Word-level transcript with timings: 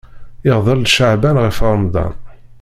Iɣḍel-d 0.49 0.87
Caɛban 0.95 1.37
ɣef 1.43 1.57
Ṛemḍan. 1.73 2.13